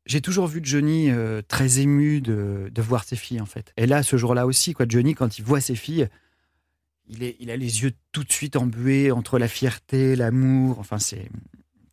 j'ai 0.05 0.22
toujours 0.22 0.48
vu 0.48 0.60
Johnny 0.63 1.10
euh, 1.10 1.41
très 1.48 1.79
ému 1.79 2.22
de, 2.22 2.69
de 2.72 2.81
voir 2.81 3.03
ses 3.03 3.15
filles, 3.15 3.41
en 3.41 3.45
fait. 3.45 3.72
Et 3.77 3.86
là, 3.86 4.03
ce 4.03 4.17
jour-là 4.17 4.45
aussi, 4.45 4.74
quoi, 4.74 4.86
Johnny, 4.88 5.15
quand 5.15 5.38
il 5.38 5.43
voit 5.43 5.62
ses 5.62 5.75
filles, 5.75 6.10
il, 7.07 7.24
est, 7.24 7.36
il 7.39 7.51
a 7.51 7.57
les 7.57 7.83
yeux 7.83 7.93
tout 8.12 8.24
de 8.24 8.31
suite 8.31 8.55
embués 8.55 9.12
entre 9.12 9.39
la 9.39 9.48
fierté, 9.48 10.15
l'amour. 10.15 10.79
Enfin, 10.79 11.00
c'est, 11.00 11.29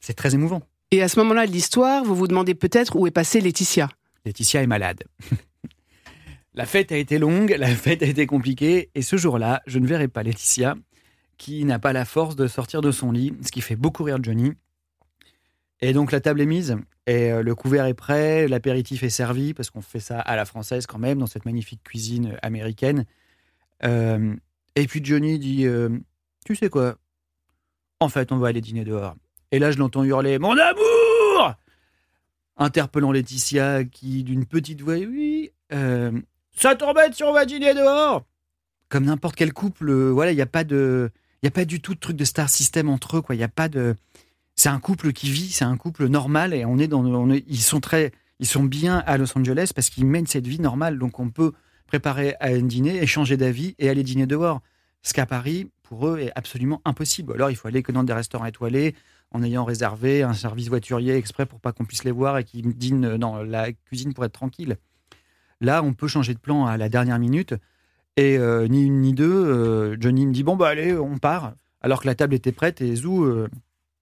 c'est 0.00 0.14
très 0.14 0.34
émouvant. 0.34 0.62
Et 0.90 1.02
à 1.02 1.08
ce 1.08 1.18
moment-là 1.20 1.46
de 1.46 1.52
l'histoire, 1.52 2.04
vous 2.04 2.16
vous 2.16 2.26
demandez 2.26 2.54
peut-être 2.54 2.96
où 2.96 3.06
est 3.06 3.12
passée 3.12 3.40
Laetitia? 3.40 3.88
Laetitia 4.24 4.62
est 4.62 4.66
malade. 4.66 5.04
la 6.54 6.66
fête 6.66 6.90
a 6.90 6.96
été 6.96 7.18
longue, 7.18 7.54
la 7.58 7.68
fête 7.68 8.02
a 8.02 8.06
été 8.06 8.26
compliquée, 8.26 8.90
et 8.94 9.02
ce 9.02 9.16
jour-là, 9.16 9.62
je 9.66 9.78
ne 9.78 9.86
verrai 9.86 10.08
pas 10.08 10.24
Laetitia, 10.24 10.74
qui 11.38 11.64
n'a 11.64 11.78
pas 11.78 11.92
la 11.92 12.04
force 12.04 12.34
de 12.34 12.48
sortir 12.48 12.80
de 12.80 12.90
son 12.90 13.12
lit, 13.12 13.32
ce 13.42 13.52
qui 13.52 13.60
fait 13.60 13.76
beaucoup 13.76 14.02
rire 14.02 14.18
Johnny. 14.20 14.52
Et 15.82 15.92
donc 15.92 16.12
la 16.12 16.20
table 16.20 16.40
est 16.40 16.46
mise, 16.46 16.76
et 17.06 17.32
euh, 17.32 17.42
le 17.42 17.54
couvert 17.54 17.86
est 17.86 17.94
prêt, 17.94 18.46
l'apéritif 18.46 19.02
est 19.02 19.10
servi, 19.10 19.54
parce 19.54 19.70
qu'on 19.70 19.80
fait 19.80 20.00
ça 20.00 20.20
à 20.20 20.36
la 20.36 20.44
française 20.44 20.86
quand 20.86 20.98
même, 20.98 21.18
dans 21.18 21.26
cette 21.26 21.46
magnifique 21.46 21.82
cuisine 21.82 22.36
américaine. 22.42 23.06
Euh, 23.84 24.34
et 24.76 24.86
puis 24.86 25.02
Johnny 25.02 25.38
dit, 25.38 25.66
euh, 25.66 25.88
tu 26.44 26.54
sais 26.54 26.68
quoi? 26.68 26.96
En 27.98 28.08
fait, 28.08 28.30
on 28.30 28.36
va 28.36 28.48
aller 28.48 28.60
dîner 28.60 28.84
dehors. 28.84 29.16
Et 29.52 29.58
là, 29.58 29.70
je 29.70 29.78
l'entends 29.78 30.04
hurler, 30.04 30.38
mon 30.38 30.56
amour 30.56 31.56
interpellant 32.56 33.10
Laetitia 33.10 33.84
qui, 33.84 34.22
d'une 34.22 34.44
petite 34.44 34.82
voix, 34.82 34.96
oui, 34.96 35.50
Ça 35.70 36.74
t'embête 36.76 37.14
si 37.14 37.24
on 37.24 37.32
va 37.32 37.46
dîner 37.46 37.72
dehors 37.72 38.26
Comme 38.90 39.06
n'importe 39.06 39.34
quel 39.34 39.54
couple, 39.54 39.90
voilà, 40.10 40.30
il 40.32 40.36
n'y 40.36 40.42
a 40.42 40.46
pas 40.46 40.64
de. 40.64 41.10
Il 41.42 41.46
y 41.46 41.48
a 41.48 41.52
pas 41.52 41.64
du 41.64 41.80
tout 41.80 41.94
de 41.94 42.00
truc 42.00 42.16
de 42.16 42.24
star 42.24 42.50
system 42.50 42.90
entre 42.90 43.16
eux, 43.16 43.22
quoi. 43.22 43.34
Il 43.34 43.38
n'y 43.38 43.44
a 43.44 43.48
pas 43.48 43.70
de. 43.70 43.96
C'est 44.60 44.68
un 44.68 44.78
couple 44.78 45.14
qui 45.14 45.30
vit, 45.30 45.48
c'est 45.48 45.64
un 45.64 45.78
couple 45.78 46.08
normal 46.08 46.52
et 46.52 46.66
on 46.66 46.76
est 46.76 46.86
dans. 46.86 47.30
ils 47.30 47.62
sont 47.62 47.80
très. 47.80 48.12
Ils 48.40 48.46
sont 48.46 48.62
bien 48.62 48.98
à 49.06 49.16
Los 49.16 49.38
Angeles 49.38 49.70
parce 49.74 49.88
qu'ils 49.88 50.04
mènent 50.04 50.26
cette 50.26 50.46
vie 50.46 50.60
normale. 50.60 50.98
Donc 50.98 51.18
on 51.18 51.30
peut 51.30 51.52
préparer 51.86 52.34
à 52.40 52.48
un 52.48 52.60
dîner, 52.60 53.02
échanger 53.02 53.38
d'avis 53.38 53.74
et 53.78 53.88
aller 53.88 54.02
dîner 54.02 54.26
dehors. 54.26 54.60
Ce 55.00 55.14
qu'à 55.14 55.24
Paris, 55.24 55.70
pour 55.82 56.06
eux, 56.06 56.18
est 56.18 56.30
absolument 56.34 56.82
impossible. 56.84 57.32
Alors 57.32 57.48
il 57.48 57.56
faut 57.56 57.68
aller 57.68 57.82
que 57.82 57.90
dans 57.90 58.04
des 58.04 58.12
restaurants 58.12 58.44
étoilés 58.44 58.94
en 59.30 59.42
ayant 59.42 59.64
réservé 59.64 60.22
un 60.22 60.34
service 60.34 60.68
voiturier 60.68 61.14
exprès 61.14 61.46
pour 61.46 61.58
pas 61.58 61.72
qu'on 61.72 61.86
puisse 61.86 62.04
les 62.04 62.10
voir 62.10 62.36
et 62.36 62.44
qu'ils 62.44 62.76
dînent 62.76 63.16
dans 63.16 63.42
la 63.42 63.72
cuisine 63.72 64.12
pour 64.12 64.26
être 64.26 64.34
tranquille. 64.34 64.76
Là, 65.62 65.82
on 65.82 65.94
peut 65.94 66.06
changer 66.06 66.34
de 66.34 66.38
plan 66.38 66.66
à 66.66 66.76
la 66.76 66.90
dernière 66.90 67.18
minute. 67.18 67.54
Et 68.18 68.36
euh, 68.36 68.68
ni 68.68 68.84
une 68.84 69.00
ni 69.00 69.14
deux, 69.14 69.32
euh, 69.32 69.96
Johnny 69.98 70.26
me 70.26 70.34
dit 70.34 70.42
Bon, 70.42 70.56
bah 70.56 70.68
allez, 70.68 70.92
on 70.92 71.16
part. 71.16 71.54
Alors 71.80 72.02
que 72.02 72.06
la 72.06 72.14
table 72.14 72.34
était 72.34 72.52
prête 72.52 72.82
et 72.82 72.94
Zou, 72.94 73.24
euh, 73.24 73.48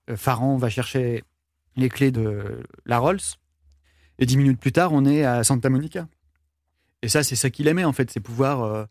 euh, 0.08 0.16
Farhan 0.16 0.56
va 0.56 0.68
chercher 0.68 1.24
les 1.76 1.88
clés 1.88 2.10
de 2.10 2.62
la 2.86 2.98
Rolls. 2.98 3.20
Et 4.18 4.26
dix 4.26 4.36
minutes 4.36 4.58
plus 4.58 4.72
tard, 4.72 4.92
on 4.92 5.04
est 5.04 5.24
à 5.24 5.44
Santa 5.44 5.70
Monica. 5.70 6.08
Et 7.02 7.08
ça, 7.08 7.22
c'est 7.22 7.36
ça 7.36 7.50
qu'il 7.50 7.68
aimait, 7.68 7.84
en 7.84 7.92
fait, 7.92 8.10
c'est 8.10 8.20
pouvoir 8.20 8.64
euh, 8.64 8.84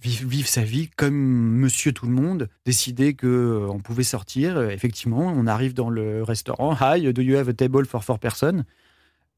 vivre, 0.00 0.46
sa 0.46 0.62
vie 0.62 0.90
comme 0.90 1.14
monsieur 1.16 1.92
tout 1.92 2.06
le 2.06 2.12
monde, 2.12 2.48
décider 2.66 3.14
que 3.14 3.26
euh, 3.26 3.78
pouvait 3.78 4.02
sortir. 4.02 4.56
Euh, 4.56 4.68
Effectivement, 4.68 5.26
on 5.34 5.46
arrive 5.46 5.72
dans 5.72 5.88
le 5.88 6.22
restaurant. 6.22 6.76
Hi, 6.78 7.12
do 7.12 7.22
you 7.22 7.36
have 7.36 7.48
a 7.48 7.54
table 7.54 7.86
for 7.86 8.04
four 8.04 8.18
person? 8.18 8.64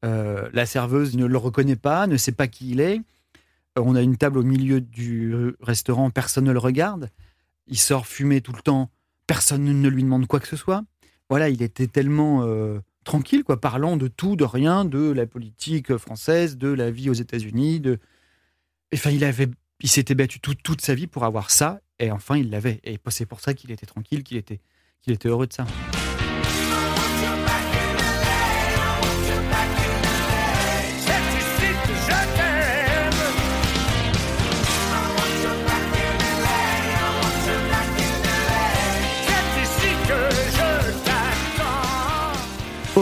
Euh, 0.03 0.49
La 0.53 0.65
serveuse 0.65 1.15
ne 1.15 1.25
le 1.25 1.37
reconnaît 1.37 1.75
pas, 1.75 2.07
ne 2.07 2.17
sait 2.17 2.31
pas 2.33 2.47
qui 2.47 2.71
il 2.71 2.81
est. 2.81 2.97
Euh, 3.77 3.83
On 3.85 3.95
a 3.95 4.01
une 4.01 4.17
table 4.17 4.39
au 4.39 4.43
milieu 4.43 4.81
du 4.81 5.33
restaurant, 5.61 6.09
personne 6.09 6.45
ne 6.45 6.51
le 6.51 6.59
regarde. 6.59 7.09
Il 7.67 7.77
sort 7.77 8.07
fumer 8.07 8.41
tout 8.41 8.53
le 8.53 8.61
temps, 8.61 8.89
personne 9.27 9.63
ne 9.63 9.89
lui 9.89 10.03
demande 10.03 10.27
quoi 10.27 10.39
que 10.39 10.47
ce 10.47 10.57
soit. 10.57 10.83
Voilà, 11.29 11.49
il 11.49 11.61
était 11.61 11.87
tellement 11.87 12.43
euh, 12.43 12.79
tranquille, 13.03 13.43
quoi, 13.43 13.61
parlant 13.61 13.97
de 13.97 14.07
tout, 14.07 14.35
de 14.35 14.43
rien, 14.43 14.83
de 14.85 15.11
la 15.11 15.25
politique 15.27 15.95
française, 15.97 16.57
de 16.57 16.69
la 16.69 16.89
vie 16.91 17.09
aux 17.09 17.13
États-Unis. 17.13 17.79
De... 17.79 17.99
Enfin, 18.93 19.11
il 19.11 19.23
avait, 19.23 19.47
il 19.79 19.89
s'était 19.89 20.15
battu 20.15 20.39
tout- 20.39 20.55
toute 20.55 20.81
sa 20.81 20.95
vie 20.95 21.07
pour 21.07 21.23
avoir 21.23 21.51
ça, 21.51 21.81
et 21.99 22.11
enfin, 22.11 22.37
il 22.37 22.49
l'avait. 22.49 22.79
Et 22.83 22.97
c'est 23.09 23.25
pour 23.27 23.41
ça 23.41 23.53
qu'il 23.53 23.71
était 23.71 23.85
tranquille, 23.85 24.23
qu'il 24.23 24.37
était, 24.37 24.59
qu'il 25.01 25.13
était 25.13 25.29
heureux 25.29 25.45
de 25.47 25.53
ça. 25.53 25.65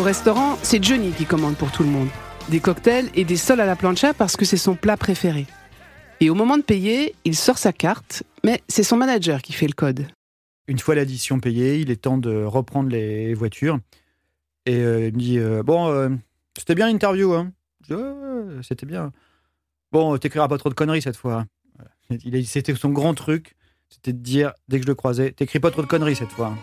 Restaurant, 0.08 0.58
c'est 0.64 0.82
Johnny 0.82 1.12
qui 1.12 1.26
commande 1.26 1.56
pour 1.58 1.70
tout 1.72 1.84
le 1.84 1.90
monde. 1.90 2.08
Des 2.48 2.62
cocktails 2.62 3.10
et 3.14 3.26
des 3.26 3.36
sols 3.36 3.60
à 3.60 3.66
la 3.66 3.76
plancha 3.76 4.14
parce 4.14 4.38
que 4.38 4.46
c'est 4.46 4.56
son 4.56 4.76
plat 4.76 4.96
préféré. 4.96 5.46
Et 6.22 6.30
au 6.30 6.34
moment 6.34 6.58
de 6.58 6.64
payer, 6.64 7.14
il 7.26 7.36
sort 7.36 7.58
sa 7.58 7.74
carte, 7.74 8.24
mais 8.46 8.62
c'est 8.70 8.84
son 8.84 8.96
manager 8.96 9.42
qui 9.42 9.52
fait 9.52 9.68
le 9.68 9.74
code. 9.74 10.08
Une 10.70 10.80
fois 10.80 10.96
l'addition 10.96 11.42
payée, 11.42 11.80
il 11.80 11.92
est 11.92 11.98
temps 12.02 12.18
de 12.18 12.44
reprendre 12.46 12.90
les 12.90 13.34
voitures. 13.34 13.80
Et 14.66 14.78
euh, 14.78 15.08
il 15.10 15.14
me 15.14 15.20
dit 15.20 15.40
euh, 15.40 15.62
Bon, 15.62 15.90
euh, 15.90 16.08
c'était 16.58 16.74
bien 16.76 16.88
l'interview, 16.88 17.34
hein 17.34 17.52
C'était 18.62 18.86
bien. 18.86 19.12
Bon, 19.92 20.18
t'écriras 20.18 20.48
pas 20.48 20.58
trop 20.58 20.70
de 20.70 20.74
conneries 20.74 21.02
cette 21.02 21.18
fois. 21.18 21.46
A- 21.80 22.16
C'était 22.46 22.76
son 22.76 22.90
grand 22.92 23.14
truc, 23.14 23.56
c'était 23.90 24.14
de 24.14 24.20
dire, 24.20 24.54
dès 24.70 24.78
que 24.80 24.84
je 24.84 24.88
le 24.88 24.96
croisais, 24.96 25.32
t'écris 25.34 25.60
pas 25.60 25.72
trop 25.72 25.82
de 25.82 25.88
conneries 25.88 26.16
cette 26.16 26.32
fois. 26.32 26.54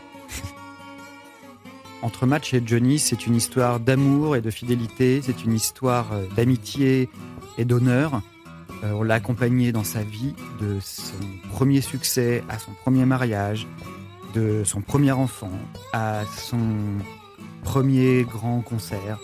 Entre 2.04 2.26
Match 2.26 2.52
et 2.52 2.62
Johnny, 2.62 2.99
c'est 2.99 3.26
une 3.26 3.34
histoire 3.34 3.80
d'amour 3.80 4.37
et 4.37 4.42
de 4.42 4.50
fidélité, 4.50 5.23
c'est 5.25 5.42
une 5.42 5.54
histoire 5.54 6.12
euh, 6.12 6.26
d'amitié 6.37 7.08
et 7.56 7.64
d'honneur. 7.64 8.20
Euh, 8.84 8.92
on 8.92 9.02
l'a 9.02 9.14
accompagné 9.14 9.73
dans 9.73 9.84
sa 9.84 10.02
vie, 10.02 10.34
de 10.61 10.76
son 10.82 11.14
premier 11.50 11.80
succès 11.80 12.44
à 12.50 12.58
son 12.58 12.73
premier 12.73 13.06
mariage, 13.06 13.66
de 14.34 14.64
son 14.64 14.82
premier 14.82 15.12
enfant 15.12 15.50
à 15.94 16.25
son 16.37 16.61
premier 17.62 18.25
grand 18.25 18.61
concert. 18.61 19.18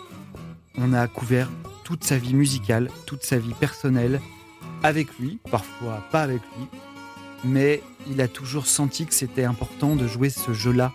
On 0.78 0.94
a 0.94 1.06
couvert 1.06 1.50
toute 1.84 2.02
sa 2.02 2.16
vie 2.16 2.32
musicale, 2.32 2.88
toute 3.04 3.24
sa 3.24 3.36
vie 3.36 3.52
personnelle 3.52 4.22
avec 4.82 5.18
lui, 5.18 5.38
parfois 5.50 6.02
pas 6.10 6.22
avec 6.22 6.40
lui, 6.56 6.66
mais 7.44 7.82
il 8.08 8.22
a 8.22 8.28
toujours 8.28 8.66
senti 8.66 9.04
que 9.04 9.12
c'était 9.12 9.44
important 9.44 9.96
de 9.96 10.06
jouer 10.06 10.30
ce 10.30 10.54
jeu-là. 10.54 10.94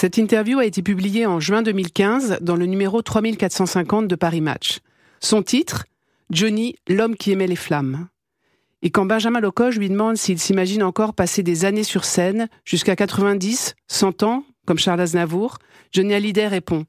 Cette 0.00 0.16
interview 0.16 0.60
a 0.60 0.64
été 0.64 0.80
publiée 0.80 1.26
en 1.26 1.40
juin 1.40 1.60
2015 1.60 2.38
dans 2.40 2.54
le 2.54 2.66
numéro 2.66 3.02
3450 3.02 4.06
de 4.06 4.14
Paris 4.14 4.40
Match. 4.40 4.78
Son 5.18 5.42
titre 5.42 5.86
Johnny, 6.30 6.76
l'homme 6.86 7.16
qui 7.16 7.32
aimait 7.32 7.48
les 7.48 7.56
flammes. 7.56 8.06
Et 8.82 8.90
quand 8.90 9.06
Benjamin 9.06 9.40
Locoge 9.40 9.76
lui 9.76 9.88
demande 9.88 10.16
s'il 10.16 10.38
s'imagine 10.38 10.84
encore 10.84 11.14
passer 11.14 11.42
des 11.42 11.64
années 11.64 11.82
sur 11.82 12.04
scène, 12.04 12.46
jusqu'à 12.64 12.94
90, 12.94 13.74
100 13.88 14.22
ans, 14.22 14.44
comme 14.68 14.78
Charles 14.78 15.00
Aznavour, 15.00 15.58
Johnny 15.90 16.14
Hallyday 16.14 16.46
répond 16.46 16.86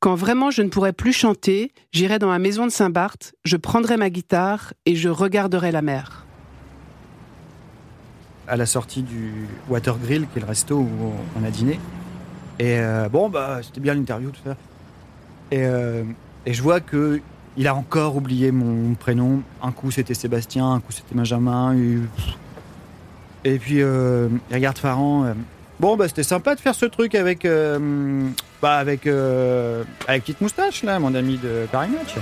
Quand 0.00 0.16
vraiment 0.16 0.50
je 0.50 0.62
ne 0.62 0.68
pourrai 0.68 0.92
plus 0.92 1.12
chanter, 1.12 1.70
j'irai 1.92 2.18
dans 2.18 2.26
ma 2.26 2.40
maison 2.40 2.66
de 2.66 2.72
Saint-Barth, 2.72 3.36
je 3.44 3.56
prendrai 3.56 3.96
ma 3.96 4.10
guitare 4.10 4.74
et 4.84 4.96
je 4.96 5.08
regarderai 5.10 5.70
la 5.70 5.82
mer. 5.82 6.26
à 8.48 8.56
la 8.56 8.66
sortie 8.66 9.02
du 9.02 9.46
Water 9.68 9.96
Grill, 9.96 10.26
qui 10.32 10.38
est 10.38 10.42
le 10.42 10.48
resto 10.48 10.76
où 10.76 11.12
on 11.40 11.44
a 11.44 11.50
dîné. 11.50 11.78
Et 12.58 12.78
euh, 12.78 13.08
bon, 13.08 13.28
bah, 13.28 13.60
c'était 13.62 13.80
bien 13.80 13.94
l'interview, 13.94 14.30
tout 14.30 14.40
ça. 14.44 14.56
Et, 15.50 15.64
euh, 15.64 16.04
et 16.46 16.52
je 16.54 16.62
vois 16.62 16.80
que 16.80 17.20
il 17.56 17.68
a 17.68 17.74
encore 17.74 18.16
oublié 18.16 18.50
mon 18.50 18.94
prénom. 18.94 19.42
Un 19.62 19.72
coup 19.72 19.90
c'était 19.90 20.14
Sébastien, 20.14 20.72
un 20.72 20.80
coup 20.80 20.92
c'était 20.92 21.14
Benjamin. 21.14 21.76
Et, 23.44 23.58
puis 23.58 23.82
euh, 23.82 24.28
il 24.50 24.54
regarde 24.54 24.78
Farhan. 24.78 25.34
bon, 25.80 25.96
bah, 25.96 26.08
c'était 26.08 26.22
sympa 26.22 26.54
de 26.54 26.60
faire 26.60 26.74
ce 26.74 26.86
truc 26.86 27.14
avec, 27.14 27.46
bah, 28.62 28.76
avec, 28.76 29.06
avec 29.06 30.22
Petite 30.22 30.40
Moustache, 30.40 30.82
là, 30.82 30.98
mon 30.98 31.14
ami 31.14 31.36
de 31.38 31.66
Paris 31.70 31.90
Match. 31.90 32.14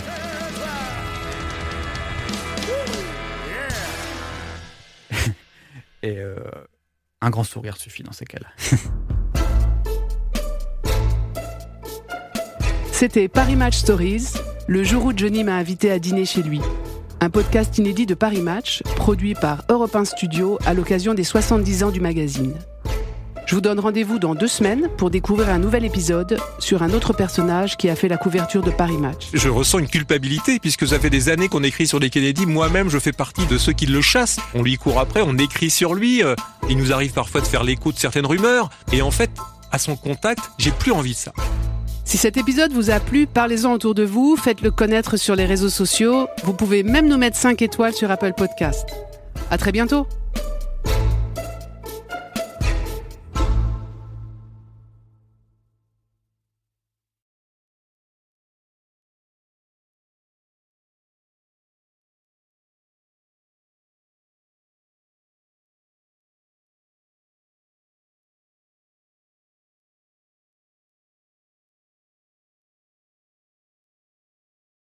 Et 6.02 6.18
un 7.20 7.30
grand 7.30 7.44
sourire 7.44 7.76
suffit 7.76 8.02
dans 8.02 8.12
ces 8.12 8.25
cas-là. 8.25 8.49
C'était 13.00 13.28
Paris 13.28 13.57
Match 13.57 13.78
Stories, 13.78 14.26
le 14.66 14.85
jour 14.85 15.07
où 15.07 15.12
Johnny 15.16 15.42
m'a 15.42 15.54
invité 15.54 15.90
à 15.90 15.99
dîner 15.99 16.26
chez 16.26 16.42
lui. 16.42 16.61
Un 17.23 17.30
podcast 17.30 17.78
inédit 17.78 18.04
de 18.04 18.12
Paris 18.12 18.42
Match, 18.42 18.83
produit 18.95 19.33
par 19.33 19.62
Europe 19.71 19.97
1 19.97 20.04
Studio 20.04 20.59
à 20.66 20.75
l'occasion 20.75 21.14
des 21.14 21.25
70 21.25 21.85
ans 21.85 21.90
du 21.92 22.00
magazine. 22.02 22.52
Je 23.47 23.54
vous 23.54 23.62
donne 23.62 23.80
rendez-vous 23.80 24.19
dans 24.19 24.35
deux 24.35 24.49
semaines 24.49 24.90
pour 24.99 25.09
découvrir 25.09 25.49
un 25.49 25.59
nouvel 25.59 25.87
épisode 25.87 26.38
sur 26.59 26.83
un 26.83 26.90
autre 26.90 27.14
personnage 27.14 27.78
qui 27.78 27.88
a 27.88 27.97
fait 27.97 28.07
la 28.07 28.19
couverture 28.19 28.62
de 28.62 28.71
Paris 28.71 28.99
Match. 28.99 29.28
Je 29.33 29.49
ressens 29.49 29.78
une 29.78 29.88
culpabilité 29.88 30.59
puisque 30.59 30.87
ça 30.87 30.99
fait 30.99 31.09
des 31.09 31.30
années 31.30 31.49
qu'on 31.49 31.62
écrit 31.62 31.87
sur 31.87 32.00
les 32.00 32.11
Kennedy. 32.11 32.45
Moi-même, 32.45 32.90
je 32.90 32.99
fais 32.99 33.12
partie 33.12 33.47
de 33.47 33.57
ceux 33.57 33.73
qui 33.73 33.87
le 33.87 34.02
chassent. 34.02 34.40
On 34.54 34.62
lui 34.62 34.76
court 34.76 35.00
après, 35.00 35.23
on 35.26 35.38
écrit 35.38 35.71
sur 35.71 35.95
lui. 35.95 36.23
euh, 36.23 36.35
Il 36.69 36.76
nous 36.76 36.92
arrive 36.92 37.14
parfois 37.14 37.40
de 37.40 37.47
faire 37.47 37.64
l'écho 37.64 37.92
de 37.92 37.99
certaines 37.99 38.26
rumeurs. 38.26 38.69
Et 38.92 39.00
en 39.00 39.11
fait, 39.11 39.30
à 39.73 39.78
son 39.78 39.97
contact, 39.97 40.50
j'ai 40.59 40.71
plus 40.71 40.92
envie 40.92 41.12
de 41.12 41.16
ça. 41.16 41.33
Si 42.10 42.18
cet 42.18 42.36
épisode 42.36 42.72
vous 42.72 42.90
a 42.90 42.98
plu, 42.98 43.28
parlez-en 43.28 43.72
autour 43.72 43.94
de 43.94 44.02
vous, 44.02 44.34
faites-le 44.36 44.72
connaître 44.72 45.16
sur 45.16 45.36
les 45.36 45.44
réseaux 45.44 45.68
sociaux. 45.68 46.26
Vous 46.42 46.52
pouvez 46.52 46.82
même 46.82 47.06
nous 47.06 47.16
mettre 47.16 47.36
5 47.36 47.62
étoiles 47.62 47.94
sur 47.94 48.10
Apple 48.10 48.32
Podcast. 48.36 48.84
À 49.48 49.56
très 49.56 49.70
bientôt! 49.70 50.08